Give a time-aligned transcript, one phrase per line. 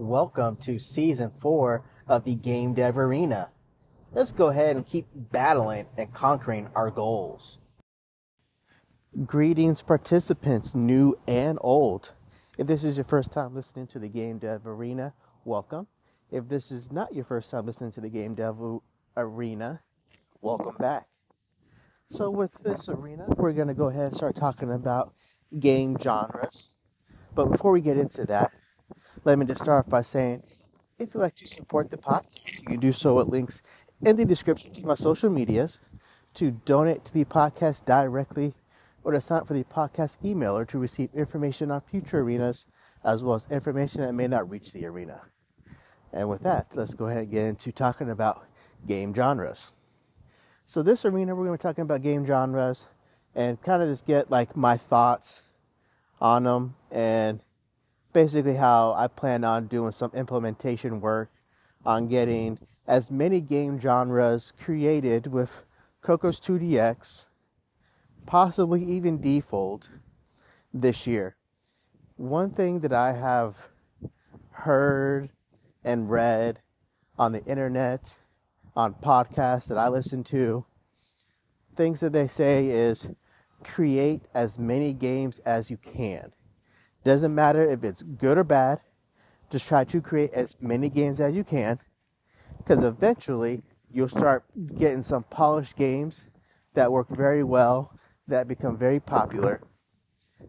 [0.00, 3.50] Welcome to season four of the Game Dev Arena.
[4.12, 7.58] Let's go ahead and keep battling and conquering our goals.
[9.26, 12.12] Greetings, participants, new and old.
[12.56, 15.88] If this is your first time listening to the Game Dev Arena, welcome.
[16.30, 18.54] If this is not your first time listening to the Game Dev
[19.16, 19.80] Arena,
[20.40, 21.08] welcome back.
[22.08, 25.12] So, with this arena, we're going to go ahead and start talking about
[25.58, 26.70] game genres.
[27.34, 28.52] But before we get into that,
[29.24, 30.42] let me just start off by saying
[30.98, 33.62] if you'd like to support the podcast, you can do so at links
[34.02, 35.80] in the description to my social medias,
[36.34, 38.54] to donate to the podcast directly,
[39.02, 42.66] or to sign up for the podcast emailer to receive information on future arenas,
[43.04, 45.22] as well as information that may not reach the arena.
[46.12, 48.44] And with that, let's go ahead and get into talking about
[48.86, 49.68] game genres.
[50.64, 52.88] So this arena, we're going to be talking about game genres
[53.34, 55.42] and kind of just get like my thoughts
[56.20, 57.40] on them and
[58.12, 61.30] basically how I plan on doing some implementation work
[61.84, 65.64] on getting as many game genres created with
[66.02, 67.26] Cocos 2DX,
[68.26, 69.88] possibly even Defold
[70.72, 71.36] this year.
[72.16, 73.68] One thing that I have
[74.50, 75.30] heard
[75.84, 76.60] and read
[77.18, 78.14] on the internet,
[78.74, 80.64] on podcasts that I listen to,
[81.76, 83.10] things that they say is
[83.62, 86.32] create as many games as you can.
[87.08, 88.80] Doesn't matter if it's good or bad,
[89.48, 91.78] just try to create as many games as you can
[92.58, 94.44] because eventually you'll start
[94.76, 96.28] getting some polished games
[96.74, 99.62] that work very well, that become very popular.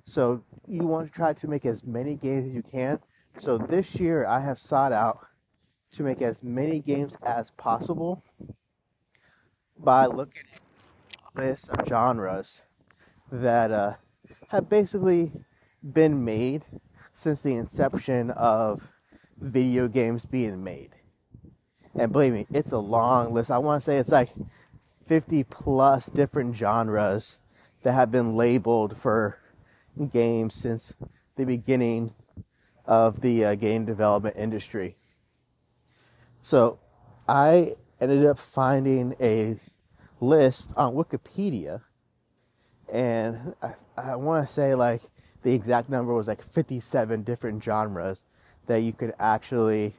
[0.04, 3.00] So you want to try to make as many games as you can.
[3.38, 5.28] So this year I have sought out
[5.94, 8.22] to make as many games as possible
[9.78, 10.44] by looking
[11.38, 12.64] at lists of genres
[13.32, 13.94] that uh,
[14.50, 15.32] have basically
[15.84, 16.64] been made
[17.14, 18.90] since the inception of
[19.40, 20.92] video games being made.
[21.96, 23.52] And believe me, it's a long list.
[23.52, 24.30] I want to say it's like
[25.06, 27.38] 50 plus different genres
[27.84, 29.40] that have been labeled for
[30.12, 30.94] games since
[31.36, 32.14] the beginning
[32.86, 34.96] of the uh, game development industry.
[36.42, 36.80] So
[37.28, 39.58] I ended up finding a
[40.22, 41.82] list on Wikipedia
[42.92, 45.02] and I, I want to say like
[45.44, 48.24] the exact number was like 57 different genres
[48.68, 49.94] that you could actually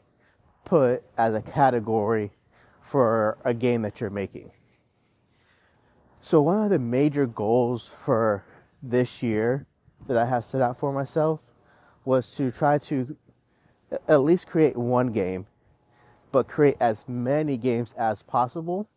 [0.64, 2.32] put as a category
[2.80, 4.50] for a game that you're making.
[6.20, 8.44] So one of the major goals for
[8.82, 9.66] this year
[10.06, 11.40] that I have set out for myself
[12.04, 13.16] was to try to
[14.06, 15.46] at least create one game,
[16.30, 18.88] but create as many games as possible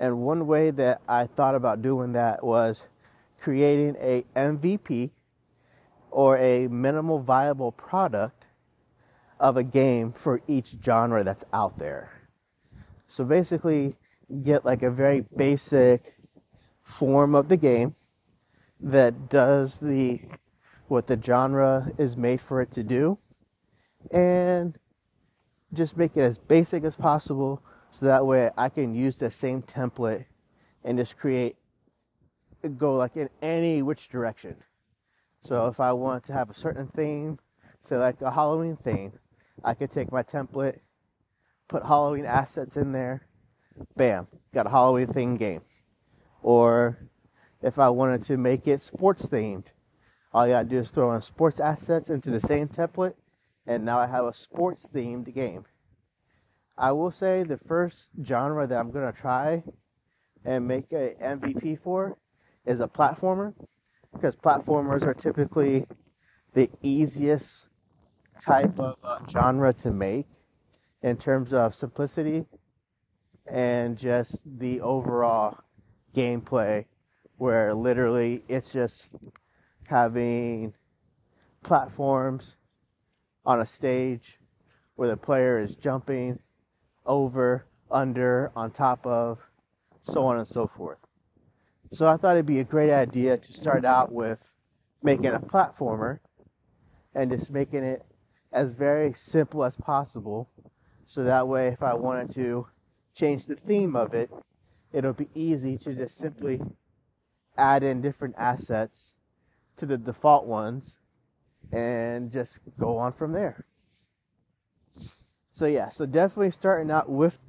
[0.00, 2.86] and one way that I thought about doing that was
[3.40, 5.10] creating a MVP
[6.10, 8.46] or a minimal viable product
[9.38, 12.12] of a game for each genre that's out there.
[13.06, 13.96] So basically,
[14.42, 16.16] get like a very basic
[16.82, 17.94] form of the game
[18.80, 20.20] that does the
[20.88, 23.18] what the genre is made for it to do
[24.10, 24.78] and
[25.72, 29.62] just make it as basic as possible so that way I can use the same
[29.62, 30.26] template
[30.84, 31.56] and just create,
[32.68, 34.56] go like in any which direction.
[35.42, 37.38] So if I want to have a certain theme,
[37.80, 39.12] say like a Halloween theme,
[39.64, 40.80] I could take my template,
[41.68, 43.26] put Halloween assets in there,
[43.96, 45.62] bam, got a Halloween theme game.
[46.42, 47.08] Or
[47.62, 49.66] if I wanted to make it sports themed,
[50.32, 53.14] all you gotta do is throw in sports assets into the same template,
[53.66, 55.64] and now I have a sports themed game.
[56.78, 59.64] I will say the first genre that I'm gonna try
[60.44, 62.16] and make a MVP for
[62.66, 63.54] is a platformer
[64.12, 65.86] because platformers are typically
[66.54, 67.68] the easiest
[68.40, 70.26] type of uh, genre to make
[71.02, 72.46] in terms of simplicity
[73.46, 75.58] and just the overall
[76.14, 76.84] gameplay
[77.36, 79.08] where literally it's just
[79.86, 80.74] having
[81.62, 82.56] platforms
[83.44, 84.38] on a stage
[84.94, 86.38] where the player is jumping
[87.06, 89.50] over, under, on top of,
[90.02, 90.99] so on and so forth.
[91.92, 94.52] So I thought it'd be a great idea to start out with
[95.02, 96.20] making a platformer
[97.14, 98.04] and just making it
[98.52, 100.48] as very simple as possible.
[101.06, 102.68] So that way, if I wanted to
[103.12, 104.30] change the theme of it,
[104.92, 106.60] it'll be easy to just simply
[107.58, 109.14] add in different assets
[109.76, 110.98] to the default ones
[111.72, 113.66] and just go on from there.
[115.50, 117.40] So yeah, so definitely starting out with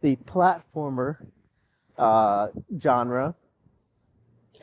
[0.00, 1.26] the platformer
[1.98, 2.48] uh,
[2.80, 3.34] genre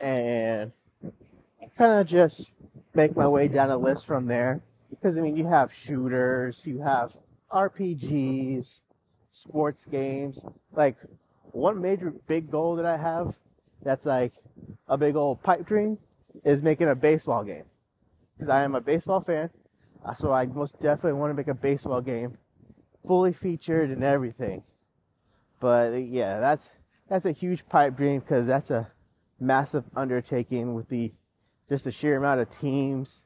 [0.00, 0.72] and
[1.76, 2.52] kind of just
[2.94, 4.62] make my way down a list from there.
[4.90, 7.16] Because I mean, you have shooters, you have
[7.52, 8.80] RPGs,
[9.30, 10.44] sports games.
[10.72, 10.96] Like
[11.52, 13.36] one major big goal that I have
[13.82, 14.32] that's like
[14.88, 15.98] a big old pipe dream
[16.44, 17.64] is making a baseball game.
[18.34, 19.50] Because I am a baseball fan.
[20.04, 22.38] Uh, so I most definitely want to make a baseball game
[23.06, 24.62] fully featured and everything.
[25.60, 26.70] But yeah, that's
[27.08, 28.90] that's a huge pipe dream because that's a
[29.40, 31.12] massive undertaking with the
[31.68, 33.24] just the sheer amount of teams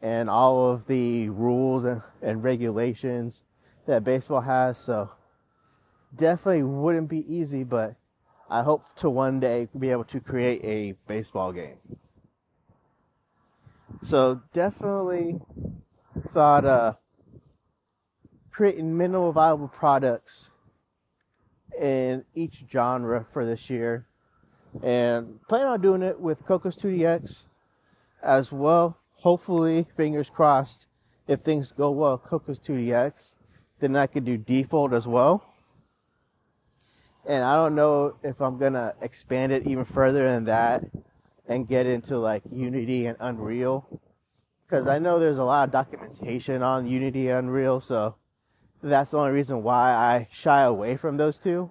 [0.00, 3.42] and all of the rules and, and regulations
[3.86, 4.78] that baseball has.
[4.78, 5.10] So
[6.14, 7.96] definitely wouldn't be easy, but
[8.48, 11.78] I hope to one day be able to create a baseball game.
[14.02, 15.40] So definitely
[16.30, 16.94] thought uh,
[18.50, 20.50] creating minimal viable products
[21.78, 24.07] in each genre for this year
[24.82, 27.44] and plan on doing it with Cocos 2DX
[28.22, 28.98] as well.
[29.16, 30.86] Hopefully, fingers crossed,
[31.26, 33.34] if things go well, Cocos 2DX,
[33.80, 35.44] then I could do Defold as well.
[37.26, 40.84] And I don't know if I'm gonna expand it even further than that
[41.46, 44.00] and get into like Unity and Unreal.
[44.70, 48.16] Cause I know there's a lot of documentation on Unity and Unreal, so
[48.82, 51.70] that's the only reason why I shy away from those two.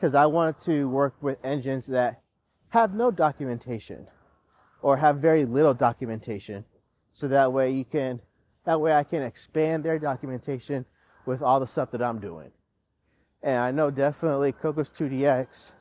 [0.00, 2.22] Cause I wanted to work with engines that
[2.70, 4.06] have no documentation
[4.82, 6.64] or have very little documentation.
[7.12, 8.20] So that way you can,
[8.64, 10.86] that way I can expand their documentation
[11.26, 12.52] with all the stuff that I'm doing.
[13.42, 15.72] And I know definitely Cocos 2DX,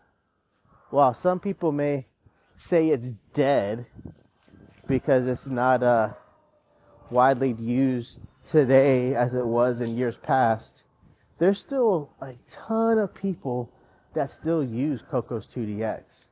[0.89, 2.07] while some people may
[2.55, 3.85] say it's dead
[4.87, 6.13] because it's not uh,
[7.09, 10.83] widely used today as it was in years past,
[11.37, 13.71] there's still a ton of people
[14.13, 16.27] that still use Cocos 2DX.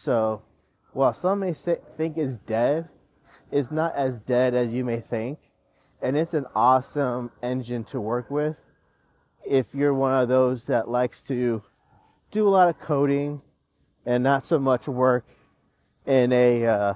[0.00, 0.40] So,
[0.94, 2.88] while some may say, think it's dead,
[3.52, 5.38] it's not as dead as you may think.
[6.00, 8.64] And it's an awesome engine to work with
[9.44, 11.62] if you're one of those that likes to
[12.30, 13.42] do a lot of coding
[14.06, 15.26] and not so much work
[16.06, 16.94] in a uh,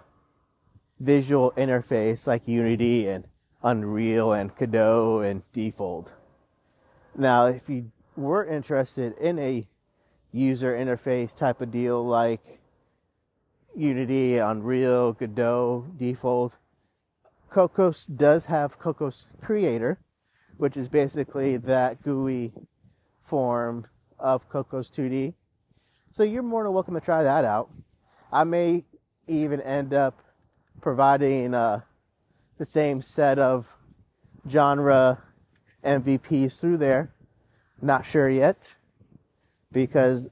[0.99, 3.29] visual interface like Unity and
[3.63, 6.11] Unreal and Godot and Defold.
[7.15, 9.69] Now, if you were interested in a
[10.33, 12.63] user interface type of deal like
[13.77, 16.57] Unity, Unreal, Godot, Defold,
[17.51, 19.99] Cocos does have Cocos Creator,
[20.57, 22.53] which is basically that GUI
[23.21, 23.87] form
[24.19, 25.35] of Cocos 2D.
[26.11, 27.71] So you're more than welcome to try that out.
[28.33, 28.85] I may
[29.27, 30.21] even end up
[30.81, 31.83] providing uh,
[32.59, 33.77] the same set of
[34.49, 35.23] genre
[35.85, 37.13] MVPs through there.
[37.81, 38.75] Not sure yet
[39.71, 40.29] because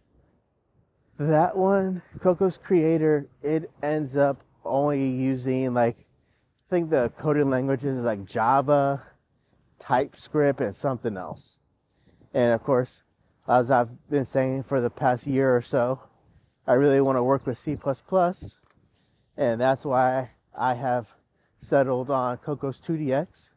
[1.28, 7.98] that one, Cocos Creator, it ends up only using like, I think the coding languages
[7.98, 9.02] is like Java,
[9.78, 11.60] TypeScript, and something else.
[12.32, 13.02] And of course,
[13.48, 16.00] as I've been saying for the past year or so,
[16.66, 17.76] I really want to work with C++,
[19.36, 21.14] and that's why I have
[21.58, 23.50] settled on Cocos 2DX.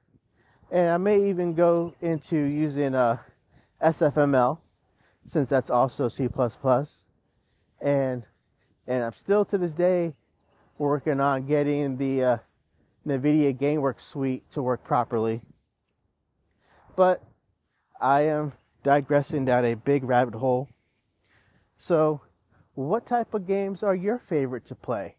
[0.71, 3.17] And I may even go into using uh,
[3.81, 4.57] SFML,
[5.25, 6.27] since that's also C++.
[7.81, 8.25] And
[8.88, 10.13] and I'm still to this day
[10.77, 12.38] working on getting the uh,
[13.07, 15.42] NVIDIA GameWorks suite to work properly.
[16.95, 17.24] But
[18.00, 18.53] I am
[18.84, 20.70] digressing down a big rabbit hole.
[21.77, 22.22] So,
[22.74, 25.15] what type of games are your favorite to play?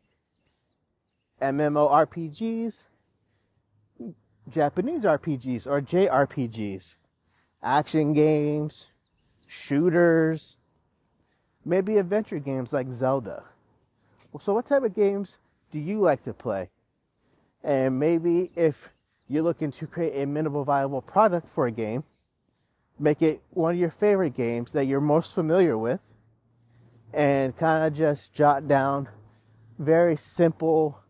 [1.40, 2.86] MMORPGs,
[4.48, 6.96] Japanese RPGs or JRPGs,
[7.62, 8.88] action games,
[9.46, 10.56] shooters,
[11.66, 13.42] maybe adventure games like Zelda.
[14.40, 15.38] So, what type of games
[15.72, 16.70] do you like to play?
[17.62, 18.92] And maybe if
[19.28, 22.04] you're looking to create a minimal viable product for a game,
[22.98, 26.00] make it one of your favorite games that you're most familiar with,
[27.12, 29.08] and kind of just jot down
[29.78, 31.00] very simple,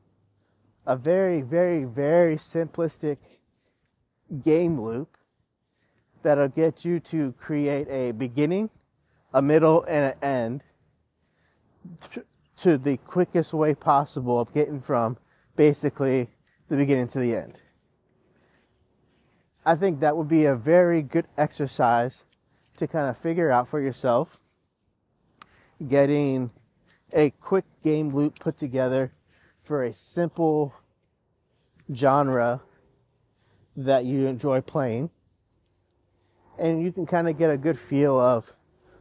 [0.87, 3.19] a very, very, very simplistic
[4.43, 5.17] game loop
[6.23, 8.71] that'll get you to create a beginning,
[9.37, 10.65] a middle, and an end
[12.63, 15.19] to the quickest way possible of getting from
[15.57, 16.31] basically
[16.71, 17.61] the beginning to the end.
[19.63, 22.25] I think that would be a very good exercise
[22.79, 24.41] to kind of figure out for yourself
[25.87, 26.51] getting
[27.13, 29.13] a quick game loop put together
[29.59, 30.73] for a simple
[31.95, 32.63] genre
[33.77, 35.11] that you enjoy playing.
[36.59, 38.57] And you can kind of get a good feel of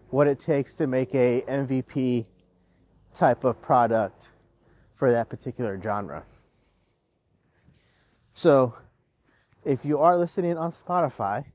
[0.10, 2.26] what it takes to make a MVP
[3.14, 4.30] type of product
[4.94, 6.24] for that particular genre.
[8.34, 8.76] So,
[9.64, 11.46] if you are listening on Spotify,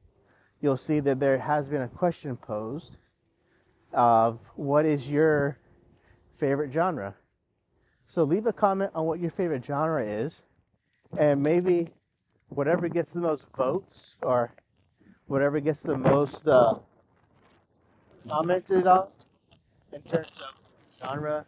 [0.60, 2.96] you'll see that there has been a question posed
[3.92, 5.58] of what is your
[6.34, 7.14] favorite genre.
[8.08, 10.42] So leave a comment on what your favorite genre is,
[11.16, 11.90] and maybe
[12.48, 14.52] whatever gets the most votes or
[15.26, 16.74] whatever gets the most uh,
[18.28, 19.08] commented on
[19.92, 20.54] in terms of
[20.90, 21.46] genre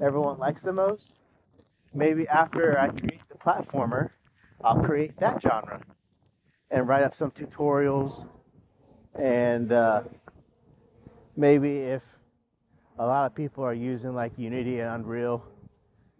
[0.00, 1.20] everyone likes the most.
[1.92, 4.10] Maybe after I create the platformer,
[4.62, 5.80] I'll create that genre
[6.70, 8.26] and write up some tutorials
[9.14, 10.02] and uh,
[11.36, 12.02] maybe if
[12.98, 15.44] a lot of people are using like Unity and Unreal,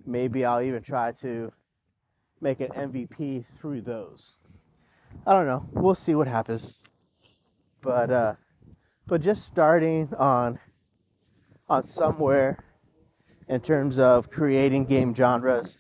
[0.06, 1.52] maybe I'll even try to
[2.40, 4.36] make an MVP through those.
[5.26, 5.68] I don't know.
[5.72, 6.76] We'll see what happens.
[7.80, 8.34] But uh,
[9.06, 10.58] but just starting on
[11.68, 12.58] on somewhere
[13.49, 15.78] in terms of creating game genres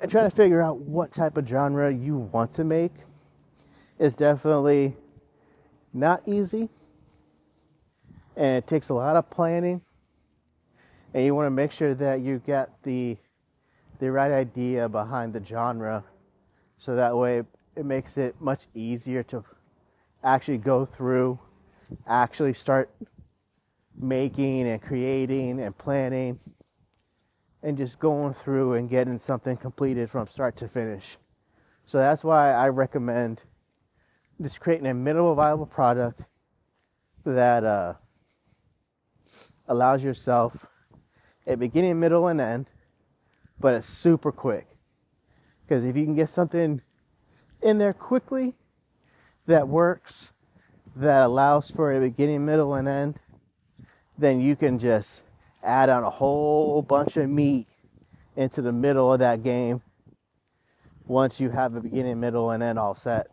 [0.00, 2.92] and trying to figure out what type of genre you want to make
[3.98, 4.96] is definitely
[5.92, 6.68] not easy.
[8.36, 9.80] And it takes a lot of planning.
[11.14, 13.16] And you want to make sure that you get the
[13.98, 16.04] the right idea behind the genre.
[16.76, 17.42] So that way
[17.74, 19.42] it makes it much easier to
[20.22, 21.38] actually go through
[22.06, 22.90] actually start
[23.98, 26.38] making and creating and planning
[27.62, 31.16] and just going through and getting something completed from start to finish.
[31.86, 33.42] So that's why I recommend
[34.40, 36.22] just creating a minimal viable product
[37.24, 37.94] that uh,
[39.66, 40.66] allows yourself
[41.46, 42.66] a beginning, middle, and end,
[43.58, 44.66] but it's super quick.
[45.64, 46.82] Because if you can get something
[47.62, 48.54] in there quickly
[49.46, 50.32] that works,
[50.96, 53.20] that allows for a beginning, middle, and end,
[54.16, 55.22] then you can just
[55.62, 57.68] add on a whole bunch of meat
[58.34, 59.82] into the middle of that game
[61.06, 63.28] once you have a beginning, middle, and end all set.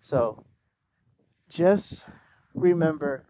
[0.00, 0.42] So
[1.50, 2.06] just
[2.54, 3.26] remember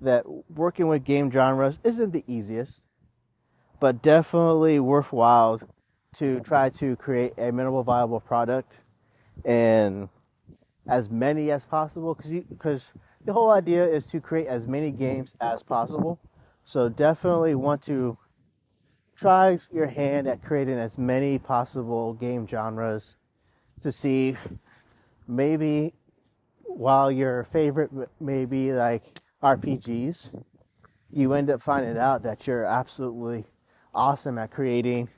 [0.00, 2.86] that working with game genres isn't the easiest,
[3.80, 5.60] but definitely worthwhile
[6.14, 8.72] to try to create a minimal viable product
[9.44, 10.08] and
[10.88, 12.92] as many as possible because because
[13.24, 16.18] the whole idea is to create as many games as possible.
[16.64, 18.16] So definitely want to
[19.16, 23.16] try your hand at creating as many possible game genres
[23.80, 24.36] to see
[25.28, 25.94] maybe
[26.64, 29.02] while your favorite may be like
[29.42, 30.42] RPGs,
[31.10, 33.44] you end up finding out that you're absolutely
[33.94, 35.08] awesome at creating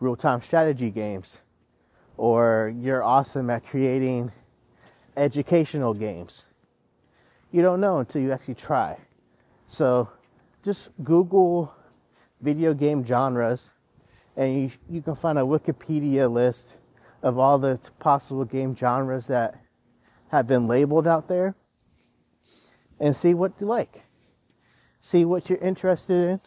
[0.00, 1.40] real time strategy games,
[2.16, 4.32] or you're awesome at creating
[5.18, 6.44] educational games
[7.50, 8.96] you don't know until you actually try.
[9.66, 10.10] So
[10.62, 11.74] just Google
[12.40, 13.72] video game genres
[14.36, 16.76] and you, you can find a Wikipedia list
[17.22, 19.60] of all the possible game genres that
[20.30, 21.54] have been labeled out there
[23.00, 24.04] and see what you like.
[25.00, 26.40] See what you're interested in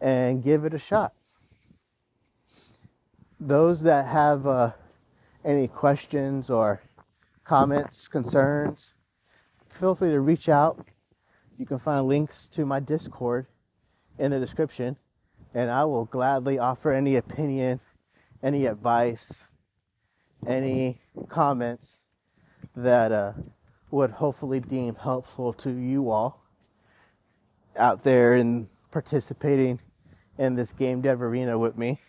[0.00, 1.12] and give it a shot.
[3.38, 4.72] Those that have uh,
[5.44, 6.80] any questions or
[7.46, 8.94] comments, concerns,
[9.68, 10.86] feel free to reach out.
[11.58, 13.46] You can find links to my Discord
[14.18, 14.96] in the description,
[15.54, 17.80] and I will gladly offer any opinion,
[18.42, 19.46] any advice,
[20.46, 20.98] any
[21.28, 21.98] comments
[22.74, 23.32] that uh,
[23.90, 26.42] would hopefully deem helpful to you all
[27.76, 29.78] out there in participating
[30.38, 32.00] in this game dev arena with me.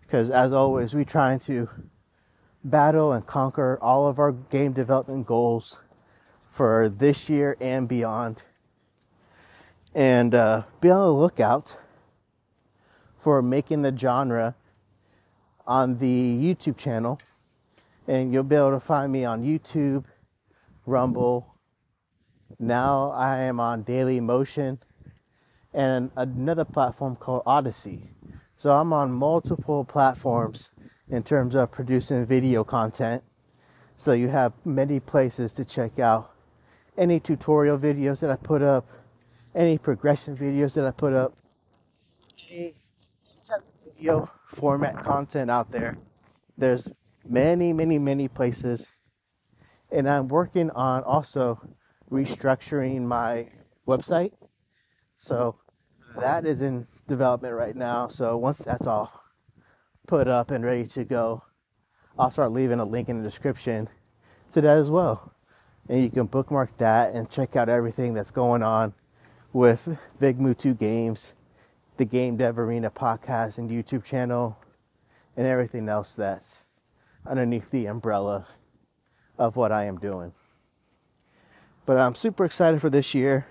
[0.00, 1.68] Because as always, we're trying to
[2.64, 5.80] battle and conquer all of our game development goals
[6.48, 8.42] for this year and beyond.
[9.94, 11.76] And uh, be on the lookout
[13.16, 14.54] for making the genre
[15.66, 17.20] on the YouTube channel.
[18.06, 20.04] And you'll be able to find me on YouTube,
[20.86, 21.54] Rumble.
[22.58, 24.78] Now I am on Daily Motion
[25.74, 28.08] and another platform called Odysee.
[28.56, 30.70] So I'm on multiple platforms
[31.10, 33.22] in terms of producing video content.
[33.96, 36.32] So you have many places to check out
[36.96, 38.86] any tutorial videos that I put up,
[39.54, 41.34] any progression videos that I put up,
[42.50, 42.74] any
[43.46, 45.98] type of video format content out there.
[46.56, 46.88] There's
[47.24, 48.92] many, many, many places.
[49.90, 51.60] And I'm working on also
[52.10, 53.48] restructuring my
[53.86, 54.32] website.
[55.16, 55.56] So
[56.20, 58.08] that is in development right now.
[58.08, 59.17] So once that's all
[60.08, 61.44] put up and ready to go,
[62.18, 63.88] I'll start leaving a link in the description
[64.50, 65.32] to that as well
[65.88, 68.92] and you can bookmark that and check out everything that's going on
[69.52, 71.34] with Vigmu 2 Games,
[71.96, 74.58] the Game Dev Arena podcast and YouTube channel,
[75.36, 76.60] and everything else that's
[77.26, 78.46] underneath the umbrella
[79.38, 80.32] of what I am doing.
[81.86, 83.46] But I'm super excited for this year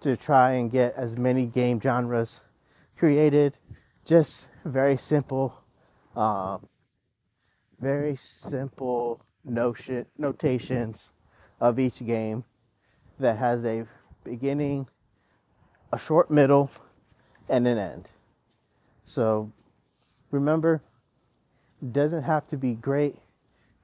[0.00, 2.40] to try and get as many game genres
[2.96, 3.54] created.
[4.04, 5.64] Just very simple,
[6.18, 6.66] um,
[7.78, 11.10] very simple notion notations
[11.60, 12.44] of each game
[13.20, 13.84] that has a
[14.24, 14.88] beginning,
[15.92, 16.72] a short middle,
[17.48, 18.08] and an end.
[19.04, 19.52] So
[20.32, 20.82] remember,
[21.92, 23.16] doesn't have to be great.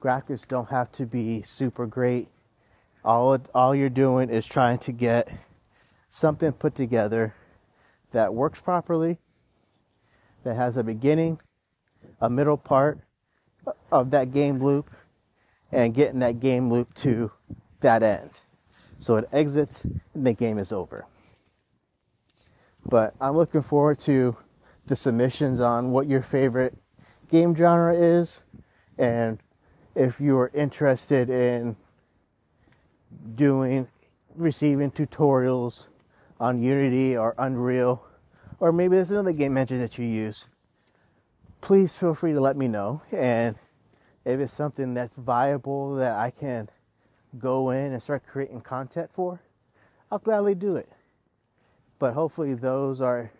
[0.01, 2.27] Graphics don't have to be super great.
[3.03, 5.31] All all you're doing is trying to get
[6.09, 7.33] something put together
[8.11, 9.19] that works properly,
[10.43, 11.39] that has a beginning,
[12.21, 12.99] a middle part
[13.91, 14.89] of that game loop,
[15.71, 17.31] and getting that game loop to
[17.81, 18.41] that end.
[18.99, 21.05] So it exits and the game is over.
[22.85, 24.37] But I'm looking forward to
[24.85, 26.77] the submissions on what your favorite
[27.29, 28.43] game genre is
[28.97, 29.39] and
[29.95, 31.75] if you're interested in
[33.33, 33.87] doing
[34.35, 35.87] receiving tutorials
[36.39, 38.05] on Unity or Unreal,
[38.59, 40.47] or maybe there's another game engine that you use,
[41.65, 43.01] please feel free to let me know.
[43.11, 43.55] And
[44.23, 46.69] if it's something that's viable that I can
[47.39, 49.41] go in and start creating content for,
[50.11, 50.87] I'll gladly do it.
[51.97, 53.31] But hopefully, those are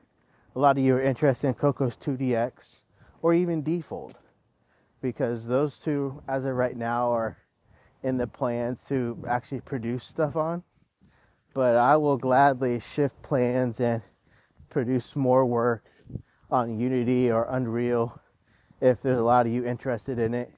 [0.55, 2.81] a lot of you are interested in Cocos 2DX
[3.21, 4.17] or even Defold,
[5.03, 7.37] because those two, as of right now, are
[8.01, 10.63] in the plans to actually produce stuff on
[11.55, 14.01] but I will gladly shift plans and
[14.69, 15.85] produce more work
[16.55, 18.21] on Unity or Unreal
[18.81, 20.51] if there's a lot of you interested in it,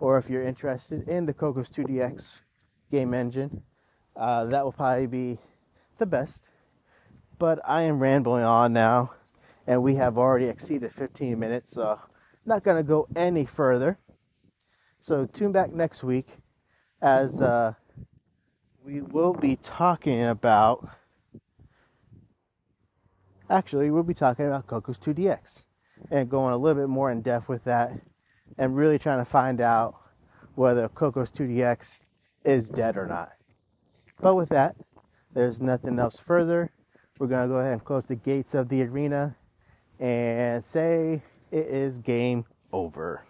[0.00, 2.42] or if you're interested in the Cocos 2DX
[2.90, 3.62] game engine.
[4.16, 5.38] Uh, that will probably be
[5.98, 6.48] the best.
[7.38, 9.12] But I am rambling on now,
[9.66, 12.08] and we have already exceeded 15 minutes, so I'm
[12.44, 13.98] not going to go any further.
[15.00, 16.28] So tune back next week
[17.00, 17.40] as.
[17.40, 17.74] Uh,
[18.88, 20.88] we will be talking about.
[23.50, 25.64] Actually, we'll be talking about Cocos 2DX
[26.10, 27.92] and going a little bit more in depth with that
[28.58, 29.94] and really trying to find out
[30.54, 32.00] whether Cocos 2DX
[32.44, 33.32] is dead or not.
[34.20, 34.76] But with that,
[35.32, 36.72] there's nothing else further.
[37.18, 39.36] We're going to go ahead and close the gates of the arena
[39.98, 43.22] and say it is game over.